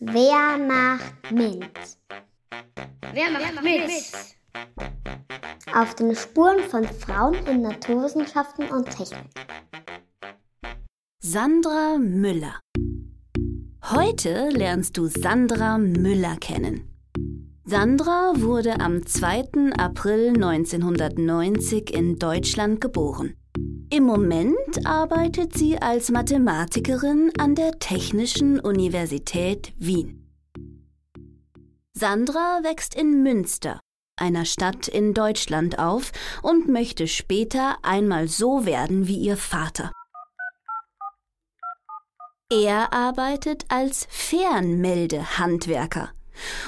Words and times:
Wer 0.00 0.58
macht 0.58 1.32
mit? 1.32 1.98
Wer 3.12 3.30
macht 3.32 3.64
mit? 3.64 3.90
Auf 5.74 5.96
den 5.96 6.14
Spuren 6.14 6.60
von 6.70 6.84
Frauen 6.84 7.34
in 7.46 7.62
Naturwissenschaften 7.62 8.68
und 8.68 8.88
Technik. 8.88 9.26
Sandra 11.20 11.98
Müller. 11.98 12.60
Heute 13.90 14.50
lernst 14.50 14.96
du 14.96 15.06
Sandra 15.08 15.78
Müller 15.78 16.36
kennen. 16.36 16.88
Sandra 17.64 18.34
wurde 18.36 18.78
am 18.78 19.04
2. 19.04 19.72
April 19.76 20.28
1990 20.28 21.92
in 21.92 22.20
Deutschland 22.20 22.80
geboren. 22.80 23.34
Im 23.90 24.04
Moment 24.04 24.84
arbeitet 24.84 25.56
sie 25.56 25.80
als 25.80 26.10
Mathematikerin 26.10 27.32
an 27.38 27.54
der 27.54 27.78
Technischen 27.78 28.60
Universität 28.60 29.72
Wien. 29.78 30.30
Sandra 31.94 32.60
wächst 32.62 32.94
in 32.94 33.22
Münster, 33.22 33.80
einer 34.16 34.44
Stadt 34.44 34.88
in 34.88 35.14
Deutschland, 35.14 35.78
auf 35.78 36.12
und 36.42 36.68
möchte 36.68 37.08
später 37.08 37.78
einmal 37.82 38.28
so 38.28 38.66
werden 38.66 39.08
wie 39.08 39.16
ihr 39.16 39.38
Vater. 39.38 39.90
Er 42.52 42.92
arbeitet 42.92 43.64
als 43.68 44.06
Fernmeldehandwerker, 44.10 46.10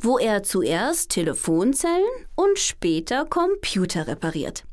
wo 0.00 0.18
er 0.18 0.42
zuerst 0.42 1.10
Telefonzellen 1.10 2.26
und 2.34 2.58
später 2.58 3.24
Computer 3.24 4.08
repariert. 4.08 4.64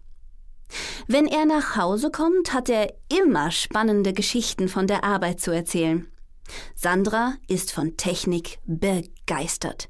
Wenn 1.07 1.27
er 1.27 1.45
nach 1.45 1.75
Hause 1.75 2.11
kommt, 2.11 2.53
hat 2.53 2.69
er 2.69 2.93
immer 3.09 3.51
spannende 3.51 4.13
Geschichten 4.13 4.69
von 4.69 4.87
der 4.87 5.03
Arbeit 5.03 5.39
zu 5.39 5.51
erzählen. 5.51 6.07
Sandra 6.75 7.35
ist 7.47 7.71
von 7.71 7.97
Technik 7.97 8.59
begeistert. 8.65 9.89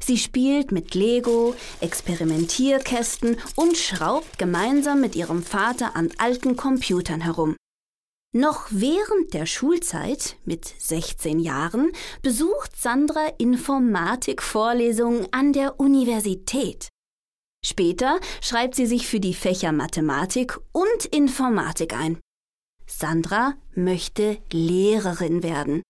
Sie 0.00 0.18
spielt 0.18 0.70
mit 0.70 0.94
Lego, 0.94 1.54
Experimentierkästen 1.80 3.38
und 3.56 3.76
schraubt 3.76 4.38
gemeinsam 4.38 5.00
mit 5.00 5.16
ihrem 5.16 5.42
Vater 5.42 5.96
an 5.96 6.10
alten 6.18 6.56
Computern 6.56 7.22
herum. 7.22 7.56
Noch 8.34 8.68
während 8.70 9.34
der 9.34 9.44
Schulzeit, 9.44 10.36
mit 10.46 10.64
16 10.64 11.38
Jahren, 11.38 11.92
besucht 12.22 12.76
Sandra 12.76 13.26
Informatikvorlesungen 13.38 15.26
an 15.32 15.52
der 15.52 15.78
Universität. 15.78 16.88
Später 17.64 18.18
schreibt 18.40 18.74
sie 18.74 18.86
sich 18.86 19.06
für 19.06 19.20
die 19.20 19.34
Fächer 19.34 19.72
Mathematik 19.72 20.58
und 20.72 21.04
Informatik 21.10 21.94
ein. 21.94 22.18
Sandra 22.86 23.54
möchte 23.74 24.38
Lehrerin 24.50 25.42
werden. 25.42 25.82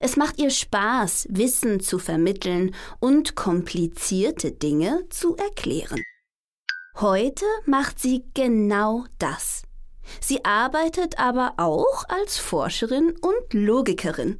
Es 0.00 0.16
macht 0.16 0.38
ihr 0.38 0.50
Spaß, 0.50 1.28
Wissen 1.30 1.80
zu 1.80 1.98
vermitteln 1.98 2.74
und 3.00 3.36
komplizierte 3.36 4.52
Dinge 4.52 5.06
zu 5.10 5.36
erklären. 5.36 6.02
Heute 6.96 7.44
macht 7.66 7.98
sie 7.98 8.24
genau 8.34 9.04
das. 9.18 9.62
Sie 10.20 10.44
arbeitet 10.44 11.18
aber 11.18 11.54
auch 11.56 12.04
als 12.08 12.38
Forscherin 12.38 13.14
und 13.20 13.52
Logikerin. 13.52 14.38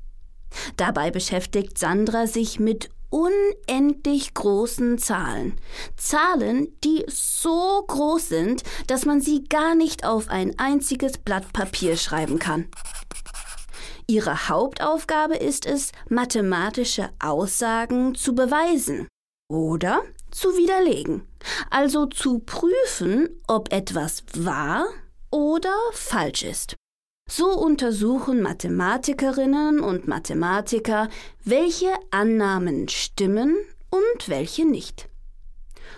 Dabei 0.77 1.11
beschäftigt 1.11 1.79
Sandra 1.79 2.27
sich 2.27 2.61
mit 2.61 2.91
unendlich 3.15 4.35
großen 4.35 4.99
Zahlen. 4.99 5.55
Zahlen, 5.97 6.77
die 6.83 7.05
so 7.07 7.85
groß 7.87 8.29
sind, 8.29 8.65
dass 8.89 9.05
man 9.05 9.21
sie 9.21 9.45
gar 9.45 9.77
nicht 9.77 10.05
auf 10.05 10.29
ein 10.29 10.59
einziges 10.59 11.19
Blatt 11.19 11.53
Papier 11.53 11.97
schreiben 11.97 12.41
kann. 12.41 12.67
Ihre 14.09 14.49
Hauptaufgabe 14.49 15.37
ist 15.37 15.65
es, 15.65 15.93
mathematische 16.09 17.09
Aussagen 17.21 18.17
zu 18.17 18.35
beweisen 18.35 19.07
oder 19.49 20.03
zu 20.33 20.57
widerlegen, 20.57 21.23
also 21.71 22.07
zu 22.07 22.41
prüfen, 22.41 23.29
ob 23.47 23.73
etwas 23.73 24.25
wahr 24.35 24.87
oder 25.31 25.75
falsch 25.93 26.43
ist. 26.43 26.75
So 27.27 27.47
untersuchen 27.47 28.43
Mathematikerinnen 28.43 29.81
und 29.81 30.07
Mathematiker, 30.07 31.09
welche 31.43 31.93
Annahmen 32.11 32.89
stimmen 32.89 33.57
und 33.91 34.29
welche 34.29 34.67
nicht. 34.67 35.09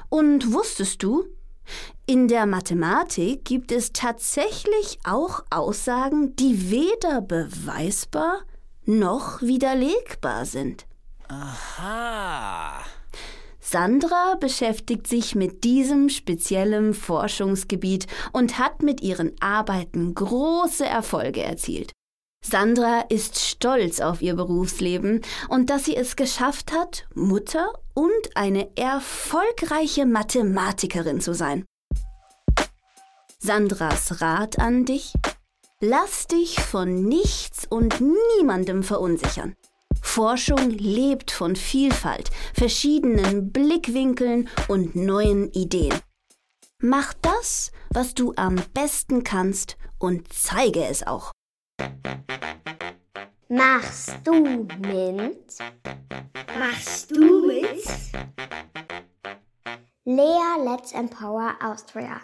Und 0.09 0.53
wusstest 0.53 1.03
du, 1.03 1.25
in 2.07 2.29
der 2.29 2.47
Mathematik 2.47 3.45
gibt 3.45 3.73
es 3.73 3.93
tatsächlich 3.93 5.01
auch 5.05 5.45
Aussagen, 5.51 6.37
die 6.37 6.71
weder 6.71 7.21
beweisbar 7.21 8.43
noch 8.85 9.43
widerlegbar 9.43 10.45
sind. 10.47 10.87
Aha. 11.27 12.85
Sandra 13.77 14.37
beschäftigt 14.41 15.07
sich 15.07 15.35
mit 15.35 15.63
diesem 15.63 16.09
speziellen 16.09 16.95
Forschungsgebiet 16.95 18.07
und 18.33 18.59
hat 18.59 18.81
mit 18.81 19.03
ihren 19.03 19.39
Arbeiten 19.39 20.15
große 20.15 20.87
Erfolge 20.87 21.43
erzielt. 21.43 21.93
Sandra 22.43 23.01
ist 23.11 23.39
stolz 23.39 24.01
auf 24.01 24.23
ihr 24.23 24.35
Berufsleben 24.35 25.21
und 25.51 25.69
dass 25.69 25.85
sie 25.85 25.95
es 25.95 26.17
geschafft 26.17 26.73
hat, 26.73 27.07
Mutter 27.15 27.71
und 27.93 28.35
eine 28.35 28.75
erfolgreiche 28.79 30.07
Mathematikerin 30.07 31.21
zu 31.21 31.35
sein. 31.35 31.67
Sandras 33.39 34.23
Rat 34.23 34.59
an 34.59 34.87
dich? 34.87 35.13
Lass 35.81 36.29
dich 36.29 36.61
von 36.61 37.05
nichts 37.05 37.67
und 37.69 38.01
niemandem 38.01 38.83
verunsichern. 38.83 39.55
Forschung 40.07 40.71
lebt 40.71 41.31
von 41.31 41.57
Vielfalt, 41.57 42.31
verschiedenen 42.55 43.53
Blickwinkeln 43.53 44.49
und 44.67 44.97
neuen 44.97 45.53
Ideen. 45.53 45.93
Mach 46.81 47.13
das, 47.21 47.71
was 47.91 48.15
du 48.15 48.33
am 48.37 48.57
besten 48.73 49.25
kannst 49.25 49.77
und 49.99 50.33
zeige 50.33 50.87
es 50.87 51.07
auch. 51.07 51.33
Machst 53.49 54.15
du 54.25 54.67
mit? 54.81 55.59
Machst 56.59 57.11
du 57.11 57.47
mit? 57.47 57.85
Lea 60.07 60.65
Let's 60.65 60.93
Empower 60.93 61.57
Austria. 61.63 62.21